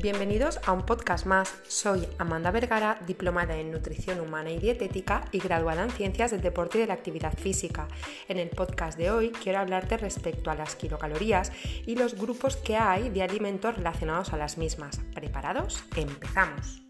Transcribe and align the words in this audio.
Bienvenidos 0.00 0.60
a 0.64 0.72
un 0.72 0.86
podcast 0.86 1.26
más. 1.26 1.52
Soy 1.66 2.06
Amanda 2.18 2.52
Vergara, 2.52 3.00
diplomada 3.04 3.56
en 3.56 3.72
nutrición 3.72 4.20
humana 4.20 4.52
y 4.52 4.58
dietética 4.58 5.24
y 5.32 5.40
graduada 5.40 5.82
en 5.82 5.90
ciencias 5.90 6.30
del 6.30 6.40
deporte 6.40 6.78
y 6.78 6.82
de 6.82 6.86
la 6.86 6.94
actividad 6.94 7.36
física. 7.36 7.88
En 8.28 8.38
el 8.38 8.48
podcast 8.48 8.96
de 8.96 9.10
hoy 9.10 9.30
quiero 9.30 9.58
hablarte 9.58 9.96
respecto 9.96 10.52
a 10.52 10.54
las 10.54 10.76
kilocalorías 10.76 11.50
y 11.84 11.96
los 11.96 12.14
grupos 12.14 12.56
que 12.56 12.76
hay 12.76 13.10
de 13.10 13.24
alimentos 13.24 13.74
relacionados 13.74 14.32
a 14.32 14.36
las 14.36 14.56
mismas. 14.56 15.00
¿Preparados? 15.14 15.82
Empezamos. 15.96 16.80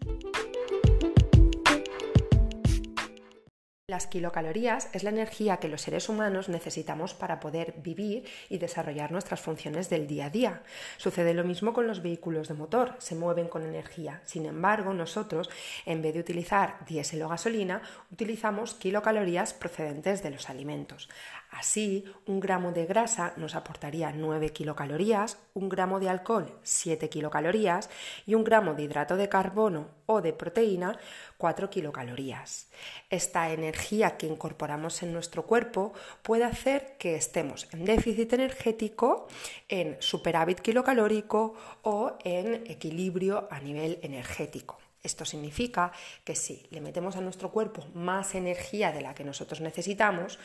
Las 3.89 4.05
kilocalorías 4.05 4.87
es 4.93 5.01
la 5.01 5.09
energía 5.09 5.57
que 5.57 5.67
los 5.67 5.81
seres 5.81 6.09
humanos 6.09 6.47
necesitamos 6.47 7.15
para 7.15 7.39
poder 7.39 7.73
vivir 7.81 8.23
y 8.47 8.59
desarrollar 8.59 9.11
nuestras 9.11 9.41
funciones 9.41 9.89
del 9.89 10.05
día 10.05 10.27
a 10.27 10.29
día. 10.29 10.61
Sucede 10.97 11.33
lo 11.33 11.43
mismo 11.43 11.73
con 11.73 11.87
los 11.87 12.03
vehículos 12.03 12.49
de 12.49 12.53
motor, 12.53 12.93
se 12.99 13.15
mueven 13.15 13.47
con 13.47 13.63
energía. 13.63 14.21
Sin 14.25 14.45
embargo, 14.45 14.93
nosotros, 14.93 15.49
en 15.87 16.03
vez 16.03 16.13
de 16.13 16.19
utilizar 16.19 16.85
diésel 16.85 17.23
o 17.23 17.29
gasolina, 17.29 17.81
utilizamos 18.11 18.75
kilocalorías 18.75 19.55
procedentes 19.55 20.21
de 20.21 20.29
los 20.29 20.51
alimentos. 20.51 21.09
Así, 21.49 22.05
un 22.27 22.39
gramo 22.39 22.71
de 22.71 22.85
grasa 22.85 23.33
nos 23.37 23.55
aportaría 23.55 24.11
9 24.11 24.53
kilocalorías, 24.53 25.39
un 25.55 25.67
gramo 25.67 25.99
de 25.99 26.09
alcohol 26.09 26.59
7 26.61 27.09
kilocalorías 27.09 27.89
y 28.27 28.35
un 28.35 28.43
gramo 28.43 28.75
de 28.75 28.83
hidrato 28.83 29.17
de 29.17 29.29
carbono 29.29 29.98
o 30.09 30.21
de 30.25 30.33
proteína 30.33 30.97
4 31.37 31.69
kilocalorías. 31.69 32.67
Esta 33.09 33.53
energía 33.53 34.17
que 34.17 34.25
incorporamos 34.25 35.03
en 35.03 35.13
nuestro 35.13 35.45
cuerpo 35.45 35.93
puede 36.23 36.45
hacer 36.45 36.97
que 36.97 37.15
estemos 37.15 37.69
en 37.71 37.85
déficit 37.85 38.33
energético, 38.33 39.27
en 39.69 39.97
superávit 40.01 40.61
kilocalórico 40.61 41.53
o 41.83 42.17
en 42.25 42.65
equilibrio 42.65 43.47
a 43.51 43.59
nivel 43.59 43.99
energético. 44.01 44.79
Esto 45.01 45.23
significa 45.23 45.93
que 46.25 46.35
si 46.35 46.67
le 46.71 46.81
metemos 46.81 47.15
a 47.15 47.21
nuestro 47.21 47.51
cuerpo 47.51 47.85
más 47.93 48.35
energía 48.35 48.91
de 48.91 49.01
la 49.01 49.15
que 49.15 49.23
nosotros 49.23 49.61
necesitamos, 49.61 50.39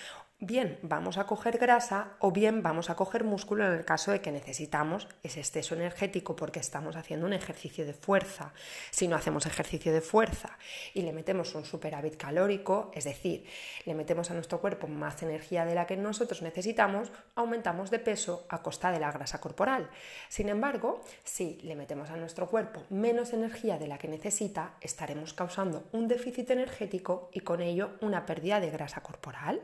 bien 0.47 0.79
vamos 0.83 1.19
a 1.19 1.25
coger 1.25 1.59
grasa 1.59 2.13
o 2.19 2.31
bien 2.31 2.63
vamos 2.63 2.91
a 2.91 2.97
coger 2.97 3.25
músculo 3.25 3.67
en 3.67 3.73
el 3.73 3.85
caso 3.85 4.13
de 4.13 4.21
que 4.21 4.33
necesitamos 4.33 5.09
ese 5.23 5.41
exceso 5.41 5.75
energético 5.75 6.37
porque 6.37 6.61
estamos 6.61 6.97
haciendo 6.97 7.27
un 7.27 7.33
ejercicio 7.33 7.87
de 7.87 7.95
fuerza. 7.95 8.53
Si 8.91 9.09
no 9.09 9.17
hacemos 9.17 9.47
ejercicio 9.47 9.93
de 9.93 10.01
fuerza 10.01 10.59
y 10.93 11.03
le 11.03 11.13
metemos 11.13 11.55
un 11.55 11.65
superávit 11.65 12.17
calórico, 12.17 12.91
es 12.95 13.05
decir, 13.05 13.45
le 13.85 13.95
metemos 13.95 14.31
a 14.31 14.35
nuestro 14.35 14.61
cuerpo 14.61 14.87
más 14.87 15.23
energía 15.23 15.65
de 15.65 15.75
la 15.75 15.87
que 15.87 15.97
nosotros 15.97 16.43
necesitamos, 16.43 17.11
aumentamos 17.35 17.91
de 17.91 17.99
peso 17.99 18.47
a 18.49 18.63
costa 18.63 18.91
de 18.91 19.01
la 19.01 19.13
grasa 19.13 19.41
corporal. 19.41 19.89
Sin 20.29 20.49
embargo, 20.49 21.03
si 21.25 21.59
le 21.63 21.77
metemos 21.77 22.11
a 22.11 22.17
nuestro 22.17 22.49
cuerpo 22.49 22.83
menos 22.91 23.33
energía 23.33 23.79
de 23.79 23.89
la 23.89 23.99
que 23.99 24.09
necesita, 24.09 24.75
estaremos 24.81 25.33
causando 25.33 25.85
un 25.93 26.09
déficit 26.09 26.51
energético 26.51 27.31
y 27.33 27.41
con 27.41 27.61
ello 27.61 27.93
una 28.01 28.27
pérdida 28.27 28.61
de 28.61 28.71
grasa 28.71 29.03
corporal. 29.03 29.61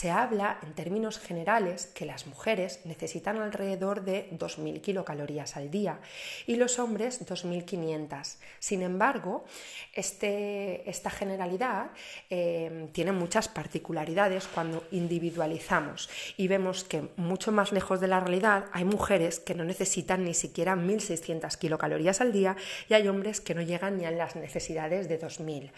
Se 0.00 0.10
habla 0.10 0.58
en 0.62 0.72
términos 0.72 1.18
generales 1.18 1.84
que 1.84 2.06
las 2.06 2.26
mujeres 2.26 2.80
necesitan 2.86 3.36
alrededor 3.36 4.02
de 4.02 4.30
2.000 4.30 4.80
kilocalorías 4.80 5.58
al 5.58 5.70
día 5.70 6.00
y 6.46 6.56
los 6.56 6.78
hombres 6.78 7.20
2.500. 7.26 8.38
Sin 8.60 8.80
embargo, 8.80 9.44
este, 9.92 10.88
esta 10.88 11.10
generalidad 11.10 11.90
eh, 12.30 12.88
tiene 12.92 13.12
muchas 13.12 13.48
particularidades 13.48 14.48
cuando 14.48 14.84
individualizamos 14.90 16.08
y 16.38 16.48
vemos 16.48 16.82
que 16.82 17.10
mucho 17.16 17.52
más 17.52 17.70
lejos 17.70 18.00
de 18.00 18.08
la 18.08 18.20
realidad 18.20 18.70
hay 18.72 18.86
mujeres 18.86 19.38
que 19.38 19.54
no 19.54 19.64
necesitan 19.64 20.24
ni 20.24 20.32
siquiera 20.32 20.76
1.600 20.76 21.58
kilocalorías 21.58 22.22
al 22.22 22.32
día 22.32 22.56
y 22.88 22.94
hay 22.94 23.06
hombres 23.06 23.42
que 23.42 23.54
no 23.54 23.60
llegan 23.60 23.98
ni 23.98 24.06
a 24.06 24.10
las 24.10 24.34
necesidades 24.34 25.10
de 25.10 25.20
2.000. 25.20 25.72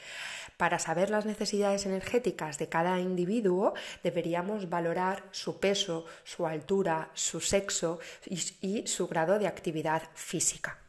Para 0.56 0.78
saber 0.78 1.10
las 1.10 1.26
necesidades 1.26 1.86
energéticas 1.86 2.58
de 2.58 2.68
cada 2.68 3.00
individuo 3.00 3.74
deberíamos 4.02 4.68
valorar 4.68 5.24
su 5.30 5.58
peso, 5.58 6.04
su 6.24 6.46
altura, 6.46 7.10
su 7.14 7.40
sexo 7.40 7.98
y, 8.26 8.86
su 8.86 9.06
grado 9.06 9.38
de 9.38 9.46
actividad 9.46 10.02
física. 10.14 10.81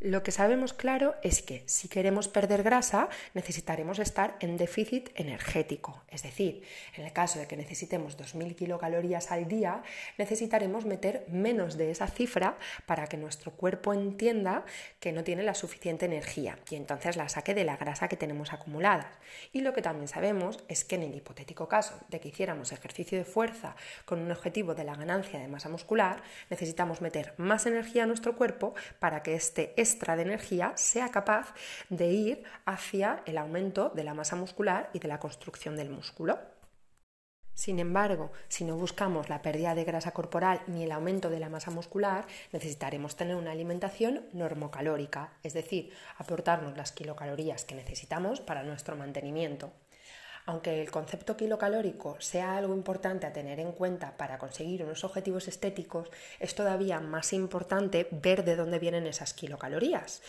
Lo 0.00 0.22
que 0.22 0.32
sabemos 0.32 0.72
claro 0.72 1.16
es 1.22 1.42
que 1.42 1.62
si 1.66 1.86
queremos 1.86 2.26
perder 2.26 2.62
grasa 2.62 3.10
necesitaremos 3.34 3.98
estar 3.98 4.34
en 4.40 4.56
déficit 4.56 5.10
energético, 5.14 6.02
es 6.08 6.22
decir, 6.22 6.62
en 6.96 7.04
el 7.04 7.12
caso 7.12 7.38
de 7.38 7.46
que 7.46 7.58
necesitemos 7.58 8.16
2.000 8.16 8.54
kilocalorías 8.54 9.30
al 9.30 9.46
día, 9.46 9.82
necesitaremos 10.16 10.86
meter 10.86 11.26
menos 11.28 11.76
de 11.76 11.90
esa 11.90 12.06
cifra 12.06 12.56
para 12.86 13.08
que 13.08 13.18
nuestro 13.18 13.52
cuerpo 13.52 13.92
entienda 13.92 14.64
que 15.00 15.12
no 15.12 15.22
tiene 15.22 15.42
la 15.42 15.54
suficiente 15.54 16.06
energía 16.06 16.58
y 16.70 16.76
entonces 16.76 17.18
la 17.18 17.28
saque 17.28 17.52
de 17.52 17.64
la 17.64 17.76
grasa 17.76 18.08
que 18.08 18.16
tenemos 18.16 18.54
acumulada. 18.54 19.12
Y 19.52 19.60
lo 19.60 19.74
que 19.74 19.82
también 19.82 20.08
sabemos 20.08 20.64
es 20.68 20.82
que 20.82 20.94
en 20.94 21.02
el 21.02 21.14
hipotético 21.14 21.68
caso 21.68 22.00
de 22.08 22.20
que 22.20 22.28
hiciéramos 22.28 22.72
ejercicio 22.72 23.18
de 23.18 23.26
fuerza 23.26 23.76
con 24.06 24.20
un 24.20 24.32
objetivo 24.32 24.74
de 24.74 24.84
la 24.84 24.96
ganancia 24.96 25.38
de 25.38 25.48
masa 25.48 25.68
muscular, 25.68 26.22
necesitamos 26.48 27.02
meter 27.02 27.34
más 27.36 27.66
energía 27.66 28.04
a 28.04 28.06
nuestro 28.06 28.34
cuerpo 28.34 28.72
para 28.98 29.22
que 29.22 29.34
este 29.34 29.74
extra 29.90 30.16
de 30.16 30.22
energía 30.22 30.72
sea 30.76 31.10
capaz 31.10 31.52
de 31.88 32.06
ir 32.06 32.44
hacia 32.64 33.22
el 33.26 33.38
aumento 33.38 33.90
de 33.90 34.04
la 34.04 34.14
masa 34.14 34.36
muscular 34.36 34.90
y 34.92 35.00
de 35.00 35.08
la 35.08 35.18
construcción 35.18 35.76
del 35.76 35.90
músculo. 35.90 36.38
Sin 37.54 37.78
embargo, 37.78 38.30
si 38.48 38.64
no 38.64 38.76
buscamos 38.76 39.28
la 39.28 39.42
pérdida 39.42 39.74
de 39.74 39.84
grasa 39.84 40.12
corporal 40.12 40.62
ni 40.66 40.84
el 40.84 40.92
aumento 40.92 41.28
de 41.28 41.40
la 41.40 41.50
masa 41.50 41.70
muscular, 41.70 42.26
necesitaremos 42.52 43.16
tener 43.16 43.36
una 43.36 43.50
alimentación 43.50 44.24
normocalórica, 44.32 45.34
es 45.42 45.52
decir, 45.52 45.92
aportarnos 46.16 46.76
las 46.76 46.92
kilocalorías 46.92 47.64
que 47.64 47.74
necesitamos 47.74 48.40
para 48.40 48.62
nuestro 48.62 48.96
mantenimiento. 48.96 49.72
Aunque 50.46 50.80
el 50.80 50.90
concepto 50.90 51.36
kilocalórico 51.36 52.16
sea 52.18 52.56
algo 52.56 52.74
importante 52.74 53.26
a 53.26 53.32
tener 53.32 53.60
en 53.60 53.72
cuenta 53.72 54.16
para 54.16 54.38
conseguir 54.38 54.82
unos 54.84 55.04
objetivos 55.04 55.48
estéticos, 55.48 56.10
es 56.38 56.54
todavía 56.54 57.00
más 57.00 57.32
importante 57.32 58.08
ver 58.10 58.44
de 58.44 58.56
dónde 58.56 58.78
vienen 58.78 59.06
esas 59.06 59.34
kilocalorías. 59.34 60.22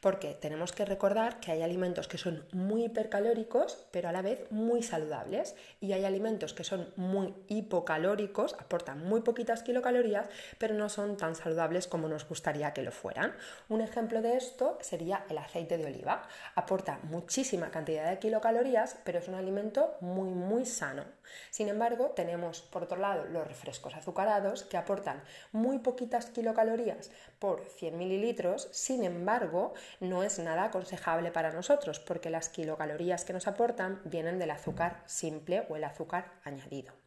Porque 0.00 0.34
tenemos 0.34 0.72
que 0.72 0.84
recordar 0.84 1.40
que 1.40 1.52
hay 1.52 1.62
alimentos 1.62 2.06
que 2.06 2.18
son 2.18 2.44
muy 2.52 2.84
hipercalóricos, 2.84 3.86
pero 3.90 4.08
a 4.08 4.12
la 4.12 4.22
vez 4.22 4.50
muy 4.50 4.82
saludables. 4.82 5.56
Y 5.80 5.92
hay 5.92 6.04
alimentos 6.04 6.52
que 6.54 6.64
son 6.64 6.92
muy 6.96 7.34
hipocalóricos, 7.48 8.54
aportan 8.54 9.04
muy 9.04 9.22
poquitas 9.22 9.62
kilocalorías, 9.62 10.28
pero 10.58 10.74
no 10.74 10.88
son 10.88 11.16
tan 11.16 11.34
saludables 11.34 11.86
como 11.86 12.08
nos 12.08 12.28
gustaría 12.28 12.72
que 12.72 12.82
lo 12.82 12.92
fueran. 12.92 13.34
Un 13.68 13.80
ejemplo 13.80 14.22
de 14.22 14.36
esto 14.36 14.78
sería 14.80 15.24
el 15.28 15.38
aceite 15.38 15.78
de 15.78 15.86
oliva. 15.86 16.22
Aporta 16.54 17.00
muchísima 17.02 17.70
cantidad 17.70 18.08
de 18.08 18.18
kilocalorías, 18.18 18.98
pero 19.04 19.18
es 19.18 19.28
un 19.28 19.34
alimento 19.34 19.55
muy, 20.00 20.30
muy 20.30 20.66
sano. 20.66 21.04
Sin 21.50 21.68
embargo, 21.68 22.10
tenemos 22.10 22.60
por 22.62 22.84
otro 22.84 22.98
lado 22.98 23.24
los 23.24 23.46
refrescos 23.46 23.94
azucarados 23.94 24.64
que 24.64 24.76
aportan 24.76 25.22
muy 25.52 25.78
poquitas 25.78 26.26
kilocalorías 26.26 27.10
por 27.38 27.64
100 27.64 27.96
mililitros, 27.96 28.68
sin 28.72 29.04
embargo, 29.04 29.74
no 30.00 30.22
es 30.22 30.38
nada 30.38 30.64
aconsejable 30.64 31.30
para 31.30 31.52
nosotros 31.52 32.00
porque 32.00 32.30
las 32.30 32.48
kilocalorías 32.48 33.24
que 33.24 33.32
nos 33.32 33.46
aportan 33.46 34.00
vienen 34.04 34.38
del 34.38 34.50
azúcar 34.50 35.02
simple 35.06 35.66
o 35.68 35.76
el 35.76 35.84
azúcar 35.84 36.32
añadido. 36.44 37.05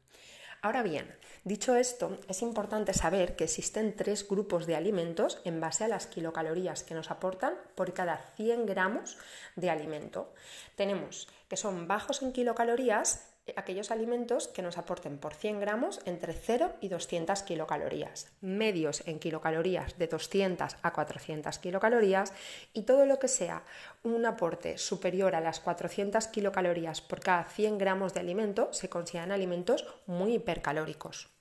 Ahora 0.62 0.84
bien, 0.84 1.16
dicho 1.46 1.76
esto, 1.76 2.18
es 2.28 2.42
importante 2.42 2.94
saber 2.94 3.38
que 3.38 3.46
existen 3.46 3.96
tres 3.96 4.28
grupos 4.28 4.66
de 4.66 4.76
alimentos 4.76 5.40
en 5.46 5.62
base 5.62 5.86
a 5.86 5.88
las 5.88 6.06
kilocalorías 6.06 6.84
que 6.84 6.94
nos 6.96 7.12
aportan 7.12 7.54
por 7.76 7.94
cada 7.94 8.18
100 8.36 8.66
gramos 8.66 9.18
de 9.56 9.70
alimento. 9.70 10.34
Tenemos 10.76 11.30
que 11.48 11.56
son 11.56 11.88
bajos 11.88 12.22
en 12.22 12.34
kilocalorías 12.34 13.29
aquellos 13.56 13.92
alimentos 13.92 14.48
que 14.48 14.62
nos 14.62 14.78
aporten 14.78 15.18
por 15.18 15.34
100 15.34 15.60
gramos 15.60 16.00
entre 16.06 16.34
0 16.34 16.74
y 16.82 16.90
200 16.90 17.42
kilocalorías, 17.44 18.32
medios 18.42 19.04
en 19.08 19.20
kilocalorías 19.20 19.98
de 19.98 20.08
200 20.08 20.78
a 20.82 20.94
400 20.94 21.58
kilocalorías 21.60 22.34
y 22.74 22.84
todo 22.84 23.06
lo 23.06 23.20
que 23.20 23.28
sea 23.28 23.64
un 24.04 24.26
aporte 24.26 24.78
superior 24.78 25.36
a 25.36 25.42
las 25.42 25.60
400 25.60 26.28
kilocalorías 26.28 27.02
por 27.02 27.20
cada 27.20 27.46
100 27.46 27.78
gramos 27.78 28.14
de 28.14 28.20
alimento 28.20 28.74
se 28.74 28.90
consideran 28.90 29.32
alimentos 29.32 29.86
muy 30.06 30.34
hipercalóricos. 30.34 31.39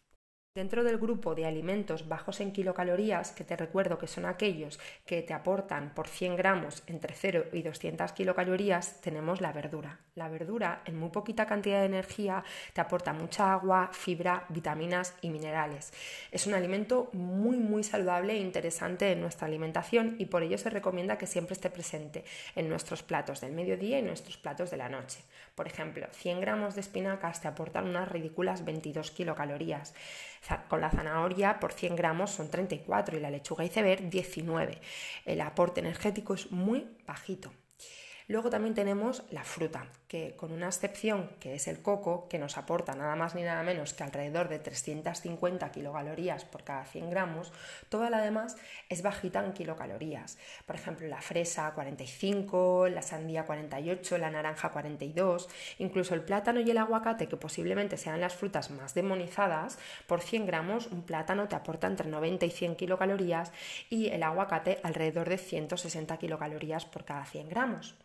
Dentro 0.58 0.82
del 0.82 0.98
grupo 0.98 1.36
de 1.36 1.46
alimentos 1.46 2.08
bajos 2.08 2.40
en 2.40 2.50
kilocalorías, 2.50 3.30
que 3.30 3.44
te 3.44 3.54
recuerdo 3.54 3.96
que 3.96 4.08
son 4.08 4.26
aquellos 4.26 4.80
que 5.06 5.22
te 5.22 5.32
aportan 5.32 5.94
por 5.94 6.08
100 6.08 6.34
gramos 6.34 6.82
entre 6.88 7.14
0 7.14 7.44
y 7.52 7.62
200 7.62 8.10
kilocalorías, 8.10 9.00
tenemos 9.00 9.40
la 9.40 9.52
verdura. 9.52 10.00
La 10.16 10.28
verdura 10.28 10.82
en 10.84 10.98
muy 10.98 11.10
poquita 11.10 11.46
cantidad 11.46 11.78
de 11.78 11.86
energía 11.86 12.42
te 12.72 12.80
aporta 12.80 13.12
mucha 13.12 13.52
agua, 13.52 13.90
fibra, 13.92 14.46
vitaminas 14.48 15.14
y 15.20 15.30
minerales. 15.30 15.92
Es 16.32 16.48
un 16.48 16.54
alimento 16.54 17.08
muy 17.12 17.58
muy 17.58 17.84
saludable 17.84 18.32
e 18.32 18.40
interesante 18.40 19.12
en 19.12 19.20
nuestra 19.20 19.46
alimentación 19.46 20.16
y 20.18 20.24
por 20.26 20.42
ello 20.42 20.58
se 20.58 20.70
recomienda 20.70 21.18
que 21.18 21.28
siempre 21.28 21.52
esté 21.52 21.70
presente 21.70 22.24
en 22.56 22.68
nuestros 22.68 23.04
platos 23.04 23.40
del 23.40 23.52
mediodía 23.52 24.00
y 24.00 24.02
nuestros 24.02 24.36
platos 24.36 24.72
de 24.72 24.76
la 24.76 24.88
noche. 24.88 25.20
Por 25.54 25.68
ejemplo, 25.68 26.08
100 26.10 26.40
gramos 26.40 26.74
de 26.74 26.80
espinacas 26.80 27.40
te 27.40 27.46
aportan 27.46 27.86
unas 27.86 28.08
ridículas 28.08 28.64
22 28.64 29.12
kilocalorías. 29.12 29.94
Con 30.68 30.80
la 30.80 30.90
zanahoria 30.90 31.60
por 31.60 31.72
100 31.72 31.96
gramos 31.96 32.30
son 32.30 32.50
34 32.50 33.16
y 33.16 33.20
la 33.20 33.30
lechuga 33.30 33.64
iceberg 33.64 34.08
19. 34.08 34.80
El 35.24 35.40
aporte 35.40 35.80
energético 35.80 36.34
es 36.34 36.50
muy 36.50 36.86
bajito. 37.06 37.52
Luego 38.30 38.50
también 38.50 38.74
tenemos 38.74 39.22
la 39.30 39.42
fruta, 39.42 39.86
que 40.06 40.36
con 40.36 40.52
una 40.52 40.66
excepción 40.66 41.30
que 41.40 41.54
es 41.54 41.66
el 41.66 41.80
coco, 41.80 42.28
que 42.28 42.38
nos 42.38 42.58
aporta 42.58 42.94
nada 42.94 43.16
más 43.16 43.34
ni 43.34 43.42
nada 43.42 43.62
menos 43.62 43.94
que 43.94 44.04
alrededor 44.04 44.50
de 44.50 44.58
350 44.58 45.70
kilocalorías 45.70 46.44
por 46.44 46.62
cada 46.62 46.84
100 46.84 47.08
gramos, 47.08 47.54
toda 47.88 48.10
la 48.10 48.20
demás 48.20 48.58
es 48.90 49.00
bajita 49.00 49.42
en 49.42 49.54
kilocalorías. 49.54 50.36
Por 50.66 50.76
ejemplo, 50.76 51.08
la 51.08 51.22
fresa 51.22 51.72
45, 51.72 52.88
la 52.88 53.00
sandía 53.00 53.46
48, 53.46 54.18
la 54.18 54.30
naranja 54.30 54.72
42, 54.72 55.48
incluso 55.78 56.14
el 56.14 56.20
plátano 56.20 56.60
y 56.60 56.70
el 56.70 56.76
aguacate, 56.76 57.28
que 57.28 57.38
posiblemente 57.38 57.96
sean 57.96 58.20
las 58.20 58.34
frutas 58.34 58.70
más 58.70 58.92
demonizadas, 58.92 59.78
por 60.06 60.20
100 60.20 60.44
gramos 60.44 60.88
un 60.88 61.02
plátano 61.02 61.48
te 61.48 61.56
aporta 61.56 61.86
entre 61.86 62.10
90 62.10 62.44
y 62.44 62.50
100 62.50 62.76
kilocalorías 62.76 63.52
y 63.88 64.08
el 64.08 64.22
aguacate 64.22 64.80
alrededor 64.82 65.30
de 65.30 65.38
160 65.38 66.18
kilocalorías 66.18 66.84
por 66.84 67.06
cada 67.06 67.24
100 67.24 67.48
gramos. 67.48 67.96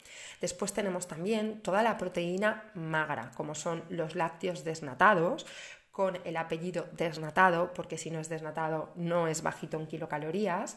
Después 0.41 0.73
tenemos 0.73 1.07
también 1.07 1.61
toda 1.61 1.83
la 1.83 1.97
proteína 1.97 2.71
magra, 2.73 3.31
como 3.35 3.55
son 3.55 3.83
los 3.89 4.15
lácteos 4.15 4.63
desnatados, 4.63 5.45
con 5.93 6.17
el 6.25 6.37
apellido 6.37 6.87
desnatado, 6.93 7.71
porque 7.75 7.99
si 7.99 8.09
no 8.09 8.19
es 8.19 8.27
desnatado 8.27 8.91
no 8.95 9.27
es 9.27 9.43
bajito 9.43 9.77
en 9.79 9.85
kilocalorías. 9.85 10.75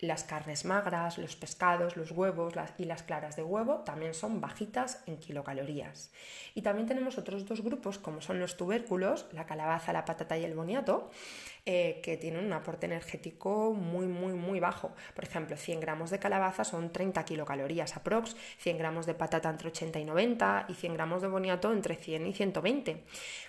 Las 0.00 0.24
carnes 0.24 0.64
magras, 0.64 1.18
los 1.18 1.36
pescados, 1.36 1.96
los 1.96 2.10
huevos 2.10 2.54
y 2.76 2.84
las 2.84 3.04
claras 3.04 3.36
de 3.36 3.44
huevo 3.44 3.84
también 3.84 4.12
son 4.12 4.40
bajitas 4.40 5.04
en 5.06 5.18
kilocalorías. 5.18 6.10
Y 6.56 6.62
también 6.62 6.88
tenemos 6.88 7.16
otros 7.16 7.46
dos 7.46 7.62
grupos, 7.62 7.98
como 7.98 8.20
son 8.20 8.40
los 8.40 8.56
tubérculos, 8.56 9.26
la 9.30 9.46
calabaza, 9.46 9.92
la 9.92 10.04
patata 10.04 10.36
y 10.36 10.42
el 10.42 10.56
boniato, 10.56 11.10
eh, 11.68 12.00
que 12.00 12.16
tienen 12.16 12.44
un 12.44 12.52
aporte 12.52 12.86
energético 12.86 13.74
muy, 13.74 14.06
muy, 14.06 14.34
muy 14.34 14.60
bajo. 14.60 14.92
Por 15.14 15.24
ejemplo, 15.24 15.56
100 15.56 15.80
gramos 15.80 16.10
de 16.10 16.20
calabaza 16.20 16.62
son 16.62 16.92
30 16.92 17.24
kilocalorías 17.24 17.96
aprox, 17.96 18.36
100 18.58 18.78
gramos 18.78 19.04
de 19.04 19.14
patata 19.14 19.50
entre 19.50 19.68
80 19.68 19.98
y 19.98 20.04
90 20.04 20.66
y 20.68 20.74
100 20.74 20.94
gramos 20.94 21.22
de 21.22 21.28
boniato 21.28 21.72
entre 21.72 21.96
100 21.96 22.26
y 22.28 22.32
120. 22.32 23.02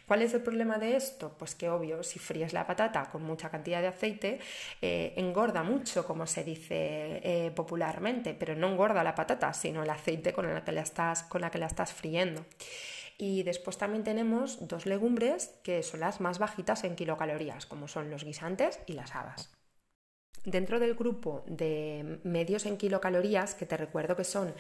¿Cuál 0.08 0.24
es 0.24 0.34
el 0.34 0.42
problema 0.42 0.80
de 0.80 0.96
esto? 0.96 1.36
Pues 1.38 1.54
que 1.54 1.70
obvio, 1.70 2.02
si 2.02 2.18
fríes 2.18 2.54
la 2.54 2.66
patata 2.66 3.10
con 3.12 3.24
mucha 3.24 3.50
cantidad 3.50 3.82
de 3.82 3.88
aceite, 3.88 4.40
eh, 4.82 5.14
engorda 5.18 5.62
mucho, 5.64 6.06
como 6.06 6.26
se 6.26 6.44
dice 6.44 7.22
eh, 7.24 7.52
popularmente, 7.56 8.34
pero 8.34 8.56
no 8.56 8.68
engorda 8.68 9.04
la 9.04 9.14
patata, 9.14 9.54
sino 9.54 9.84
el 9.84 9.90
aceite 9.92 10.34
con 10.34 10.52
la 10.52 10.64
que 10.64 10.72
la 10.72 10.82
estás, 10.82 11.24
con 11.24 11.42
la 11.42 11.52
que 11.52 11.60
la 11.60 11.68
estás 11.68 11.94
friendo. 11.94 12.46
Y 13.18 13.44
después 13.44 13.78
también 13.78 14.04
tenemos 14.04 14.68
dos 14.68 14.86
legumbres 14.86 15.60
que 15.64 15.82
son 15.82 16.02
las 16.02 16.22
más 16.22 16.38
bajitas 16.38 16.84
en 16.84 16.96
kilocalorías, 16.96 17.66
como 17.66 17.88
son 17.88 18.12
los 18.12 18.24
guisantes 18.24 18.80
y 18.86 18.94
las 18.94 19.16
habas. 19.16 19.52
Dentro 20.46 20.80
del 20.80 20.94
grupo 20.94 21.44
de 21.48 22.20
medios 22.24 22.66
en 22.66 22.78
kilocalorías, 22.78 23.56
que 23.56 23.66
te 23.66 23.76
recuerdo 23.76 24.16
que 24.16 24.24
son 24.24 24.54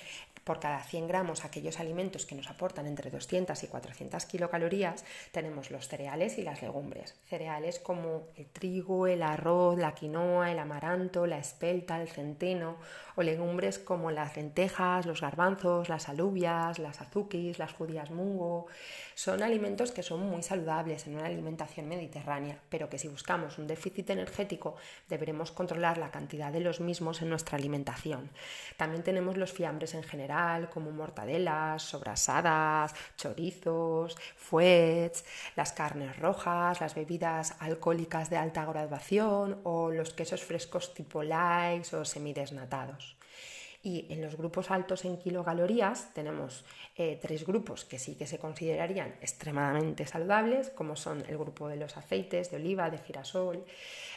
por 0.47 0.61
cada 0.61 0.81
100 0.81 1.07
gramos 1.09 1.43
aquellos 1.43 1.77
alimentos 1.77 2.25
que 2.25 2.33
nos 2.33 2.49
aportan 2.49 2.87
entre 2.87 3.11
200 3.11 3.61
y 3.61 3.67
400 3.67 4.25
kilocalorías, 4.25 5.03
tenemos 5.33 5.71
los 5.71 5.89
cereales 5.89 6.37
y 6.37 6.41
las 6.41 6.61
legumbres. 6.61 7.15
Cereales 7.25 7.79
como 7.79 8.29
el 8.37 8.45
trigo, 8.45 9.07
el 9.07 9.23
arroz, 9.23 9.77
la 9.77 9.93
quinoa, 9.93 10.49
el 10.49 10.59
amaranto, 10.59 11.27
la 11.27 11.37
espelta, 11.37 12.01
el 12.01 12.07
centeno, 12.07 12.77
o 13.17 13.23
legumbres 13.23 13.79
como 13.79 14.11
las 14.11 14.37
lentejas, 14.37 15.05
los 15.05 15.21
garbanzos, 15.21 15.89
las 15.89 16.07
alubias, 16.07 16.77
las 16.77 17.01
azuquis, 17.01 17.57
las 17.57 17.73
judías 17.73 18.11
mungo. 18.11 18.67
Son 19.15 19.41
alimentos 19.41 19.91
que 19.91 20.03
son 20.03 20.21
muy 20.21 20.43
saludables 20.43 21.07
en 21.07 21.15
una 21.15 21.25
alimentación 21.25 21.89
mediterránea, 21.89 22.59
pero 22.69 22.89
que 22.89 22.99
si 22.99 23.07
buscamos 23.07 23.57
un 23.57 23.65
déficit 23.65 24.11
energético 24.11 24.75
deberemos 25.09 25.51
controlar 25.51 25.97
la 25.97 26.11
cantidad 26.11 26.53
de 26.53 26.59
los 26.59 26.79
mismos 26.79 27.23
en 27.23 27.29
nuestra 27.31 27.57
alimentación. 27.57 28.29
También 28.77 29.03
tenemos 29.03 29.35
los 29.35 29.51
fiambres 29.51 29.95
en 29.95 30.03
general, 30.03 30.36
como 30.73 30.91
mortadelas, 30.91 31.83
sobrasadas, 31.83 32.93
chorizos, 33.17 34.15
fuets, 34.35 35.25
las 35.55 35.73
carnes 35.73 36.17
rojas, 36.17 36.79
las 36.79 36.95
bebidas 36.95 37.55
alcohólicas 37.59 38.29
de 38.29 38.37
alta 38.37 38.65
graduación 38.65 39.59
o 39.63 39.91
los 39.91 40.13
quesos 40.13 40.43
frescos 40.43 40.93
tipo 40.93 41.23
light 41.23 41.91
o 41.93 42.05
semidesnatados. 42.05 43.16
Y 43.87 44.05
en 44.09 44.21
los 44.21 44.35
grupos 44.35 44.69
altos 44.69 45.05
en 45.05 45.15
kilocalorías 45.15 46.13
tenemos 46.13 46.65
eh, 46.97 47.17
tres 47.21 47.45
grupos 47.45 47.85
que 47.85 47.97
sí 47.97 48.15
que 48.15 48.27
se 48.27 48.37
considerarían 48.37 49.15
extremadamente 49.21 50.05
saludables, 50.05 50.71
como 50.71 50.97
son 50.97 51.23
el 51.29 51.37
grupo 51.37 51.69
de 51.69 51.77
los 51.77 51.95
aceites 51.95 52.51
de 52.51 52.57
oliva, 52.57 52.89
de 52.89 52.97
girasol, 52.97 53.63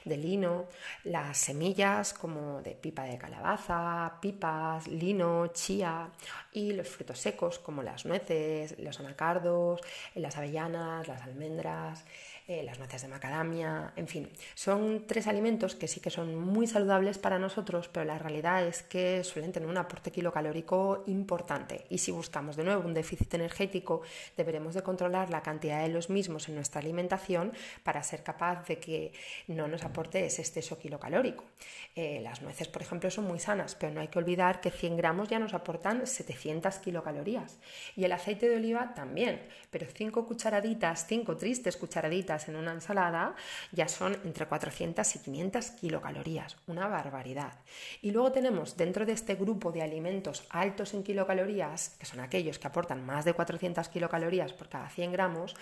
de 0.04 0.16
lino, 0.16 0.66
las 1.04 1.38
semillas 1.38 2.12
como 2.14 2.60
de 2.62 2.72
pipa 2.72 3.04
de 3.04 3.16
calabaza, 3.16 4.18
pipas, 4.20 4.88
lino, 4.88 5.46
chía 5.52 6.08
y 6.52 6.72
los 6.72 6.88
frutos 6.88 7.20
secos 7.20 7.60
como 7.60 7.84
las 7.84 8.04
nueces, 8.06 8.76
los 8.80 8.98
anacardos, 8.98 9.80
las 10.16 10.36
avellanas, 10.36 11.06
las 11.06 11.22
almendras. 11.22 12.04
Eh, 12.50 12.64
las 12.64 12.80
nueces 12.80 13.02
de 13.02 13.06
macadamia, 13.06 13.92
en 13.94 14.08
fin, 14.08 14.28
son 14.56 15.06
tres 15.06 15.28
alimentos 15.28 15.76
que 15.76 15.86
sí 15.86 16.00
que 16.00 16.10
son 16.10 16.34
muy 16.34 16.66
saludables 16.66 17.16
para 17.16 17.38
nosotros, 17.38 17.86
pero 17.86 18.04
la 18.04 18.18
realidad 18.18 18.66
es 18.66 18.82
que 18.82 19.22
suelen 19.22 19.52
tener 19.52 19.68
un 19.68 19.76
aporte 19.76 20.10
kilocalórico 20.10 21.04
importante 21.06 21.84
y 21.90 21.98
si 21.98 22.10
buscamos 22.10 22.56
de 22.56 22.64
nuevo 22.64 22.84
un 22.84 22.92
déficit 22.92 23.32
energético, 23.34 24.02
deberemos 24.36 24.74
de 24.74 24.82
controlar 24.82 25.30
la 25.30 25.42
cantidad 25.42 25.80
de 25.80 25.90
los 25.90 26.10
mismos 26.10 26.48
en 26.48 26.56
nuestra 26.56 26.80
alimentación 26.80 27.52
para 27.84 28.02
ser 28.02 28.24
capaz 28.24 28.66
de 28.66 28.80
que 28.80 29.12
no 29.46 29.68
nos 29.68 29.84
aporte 29.84 30.26
ese 30.26 30.42
exceso 30.42 30.76
kilocalórico. 30.76 31.44
Eh, 31.94 32.18
las 32.20 32.42
nueces, 32.42 32.66
por 32.66 32.82
ejemplo, 32.82 33.12
son 33.12 33.26
muy 33.26 33.38
sanas, 33.38 33.76
pero 33.76 33.92
no 33.92 34.00
hay 34.00 34.08
que 34.08 34.18
olvidar 34.18 34.60
que 34.60 34.72
100 34.72 34.96
gramos 34.96 35.28
ya 35.28 35.38
nos 35.38 35.54
aportan 35.54 36.04
700 36.04 36.80
kilocalorías 36.80 37.60
y 37.94 38.02
el 38.02 38.10
aceite 38.10 38.48
de 38.48 38.56
oliva 38.56 38.92
también, 38.96 39.40
pero 39.70 39.86
5 39.86 40.26
cucharaditas, 40.26 41.06
5 41.06 41.36
tristes 41.36 41.76
cucharaditas 41.76 42.39
en 42.48 42.56
una 42.56 42.72
ensalada 42.72 43.34
ya 43.72 43.88
son 43.88 44.14
entre 44.24 44.46
400 44.46 45.16
y 45.16 45.18
500 45.18 45.70
kilocalorías, 45.72 46.56
una 46.66 46.88
barbaridad. 46.88 47.54
Y 48.02 48.10
luego 48.10 48.32
tenemos 48.32 48.76
dentro 48.76 49.06
de 49.06 49.12
este 49.12 49.34
grupo 49.34 49.72
de 49.72 49.82
alimentos 49.82 50.44
altos 50.50 50.94
en 50.94 51.02
kilocalorías, 51.02 51.90
que 51.98 52.06
son 52.06 52.20
aquellos 52.20 52.58
que 52.58 52.66
aportan 52.66 53.04
más 53.04 53.24
de 53.24 53.34
400 53.34 53.88
kilocalorías 53.88 54.52
por 54.52 54.68
cada 54.68 54.88
100 54.88 55.12
gramos, 55.12 55.54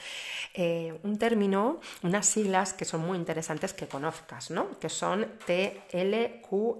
eh, 0.54 0.98
un 1.02 1.18
término, 1.18 1.80
unas 2.02 2.26
siglas 2.26 2.72
que 2.72 2.84
son 2.84 3.00
muy 3.00 3.18
interesantes 3.18 3.74
que 3.74 3.88
conozcas, 3.88 4.50
¿no? 4.50 4.78
que 4.78 4.88
son 4.88 5.26
TLQEB 5.46 6.78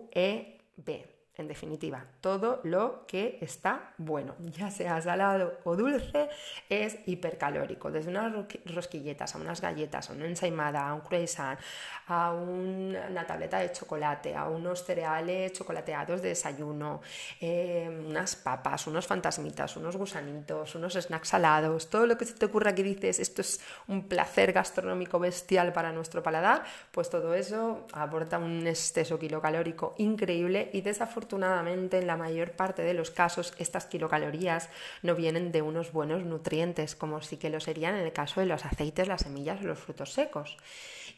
en 1.38 1.46
definitiva, 1.46 2.04
todo 2.20 2.60
lo 2.64 3.06
que 3.06 3.38
está 3.40 3.94
bueno, 3.96 4.34
ya 4.40 4.72
sea 4.72 5.00
salado 5.00 5.60
o 5.62 5.76
dulce, 5.76 6.28
es 6.68 6.98
hipercalórico. 7.06 7.92
Desde 7.92 8.10
unas 8.10 8.32
rosquilletas 8.66 9.36
a 9.36 9.38
unas 9.38 9.60
galletas, 9.60 10.10
a 10.10 10.14
una 10.14 10.26
ensaimada, 10.26 10.88
a 10.88 10.94
un 10.94 11.00
croissant, 11.00 11.60
a 12.08 12.32
una 12.32 13.24
tableta 13.24 13.58
de 13.60 13.70
chocolate, 13.70 14.34
a 14.34 14.48
unos 14.48 14.84
cereales 14.84 15.52
chocolateados 15.52 16.22
de 16.22 16.30
desayuno, 16.30 17.02
eh, 17.40 17.88
unas 17.88 18.34
papas, 18.34 18.88
unos 18.88 19.06
fantasmitas, 19.06 19.76
unos 19.76 19.96
gusanitos, 19.96 20.74
unos 20.74 20.94
snacks 20.94 21.28
salados, 21.28 21.88
todo 21.88 22.06
lo 22.06 22.18
que 22.18 22.24
se 22.24 22.34
te 22.34 22.46
ocurra 22.46 22.74
que 22.74 22.82
dices 22.82 23.20
esto 23.20 23.42
es 23.42 23.60
un 23.86 24.08
placer 24.08 24.52
gastronómico 24.52 25.20
bestial 25.20 25.72
para 25.72 25.92
nuestro 25.92 26.20
paladar, 26.20 26.64
pues 26.90 27.08
todo 27.08 27.32
eso 27.34 27.86
aporta 27.92 28.38
un 28.38 28.66
exceso 28.66 29.20
kilocalórico 29.20 29.94
increíble 29.98 30.70
y 30.72 30.80
desafortunadamente 30.80 31.27
Afortunadamente, 31.28 31.98
en 31.98 32.06
la 32.06 32.16
mayor 32.16 32.52
parte 32.52 32.80
de 32.80 32.94
los 32.94 33.10
casos, 33.10 33.52
estas 33.58 33.84
kilocalorías 33.84 34.70
no 35.02 35.14
vienen 35.14 35.52
de 35.52 35.60
unos 35.60 35.92
buenos 35.92 36.24
nutrientes, 36.24 36.96
como 36.96 37.20
sí 37.20 37.36
que 37.36 37.50
lo 37.50 37.60
serían 37.60 37.96
en 37.96 38.06
el 38.06 38.14
caso 38.14 38.40
de 38.40 38.46
los 38.46 38.64
aceites, 38.64 39.06
las 39.06 39.20
semillas 39.24 39.60
o 39.60 39.66
los 39.66 39.78
frutos 39.78 40.14
secos. 40.14 40.56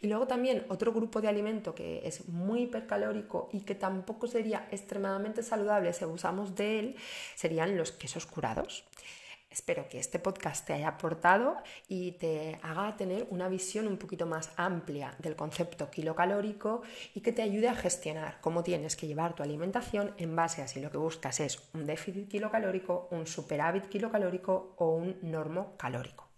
Y 0.02 0.08
luego 0.08 0.26
también 0.26 0.66
otro 0.68 0.92
grupo 0.92 1.20
de 1.20 1.28
alimento 1.28 1.76
que 1.76 2.00
es 2.02 2.26
muy 2.28 2.62
hipercalórico 2.62 3.50
y 3.52 3.60
que 3.60 3.76
tampoco 3.76 4.26
sería 4.26 4.66
extremadamente 4.72 5.44
saludable 5.44 5.92
si 5.92 6.02
abusamos 6.02 6.56
de 6.56 6.80
él, 6.80 6.96
serían 7.36 7.76
los 7.76 7.92
quesos 7.92 8.26
curados. 8.26 8.82
Espero 9.50 9.88
que 9.88 9.98
este 9.98 10.20
podcast 10.20 10.64
te 10.64 10.74
haya 10.74 10.86
aportado 10.86 11.56
y 11.88 12.12
te 12.12 12.60
haga 12.62 12.96
tener 12.96 13.26
una 13.30 13.48
visión 13.48 13.88
un 13.88 13.96
poquito 13.96 14.24
más 14.24 14.52
amplia 14.56 15.16
del 15.18 15.34
concepto 15.34 15.90
kilocalórico 15.90 16.82
y 17.16 17.20
que 17.20 17.32
te 17.32 17.42
ayude 17.42 17.68
a 17.68 17.74
gestionar 17.74 18.40
cómo 18.40 18.62
tienes 18.62 18.94
que 18.94 19.08
llevar 19.08 19.34
tu 19.34 19.42
alimentación 19.42 20.14
en 20.18 20.36
base 20.36 20.62
a 20.62 20.68
si 20.68 20.80
lo 20.80 20.92
que 20.92 20.98
buscas 20.98 21.40
es 21.40 21.68
un 21.74 21.84
déficit 21.84 22.28
kilocalórico, 22.28 23.08
un 23.10 23.26
superávit 23.26 23.88
kilocalórico 23.88 24.76
o 24.78 24.94
un 24.94 25.18
normo 25.22 25.74
calórico. 25.76 26.29